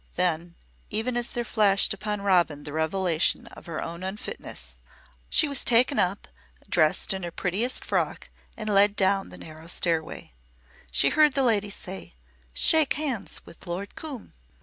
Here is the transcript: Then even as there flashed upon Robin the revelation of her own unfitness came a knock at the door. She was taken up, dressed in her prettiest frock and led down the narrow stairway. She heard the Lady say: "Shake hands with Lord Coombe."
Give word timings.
Then 0.15 0.55
even 0.89 1.15
as 1.15 1.29
there 1.29 1.45
flashed 1.45 1.93
upon 1.93 2.23
Robin 2.23 2.63
the 2.63 2.73
revelation 2.73 3.45
of 3.49 3.67
her 3.67 3.83
own 3.83 4.01
unfitness 4.01 4.71
came 4.71 4.71
a 4.71 4.73
knock 4.73 4.77
at 4.79 5.05
the 5.05 5.11
door. 5.11 5.27
She 5.29 5.47
was 5.47 5.63
taken 5.63 5.99
up, 5.99 6.27
dressed 6.67 7.13
in 7.13 7.21
her 7.21 7.29
prettiest 7.29 7.85
frock 7.85 8.31
and 8.57 8.67
led 8.67 8.95
down 8.95 9.29
the 9.29 9.37
narrow 9.37 9.67
stairway. 9.67 10.33
She 10.91 11.09
heard 11.09 11.35
the 11.35 11.43
Lady 11.43 11.69
say: 11.69 12.15
"Shake 12.51 12.93
hands 12.93 13.41
with 13.45 13.67
Lord 13.67 13.95
Coombe." 13.95 14.33